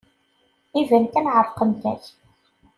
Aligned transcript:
Iban 0.79 1.05
kan 1.13 1.25
ɛerqent-ak. 1.35 2.03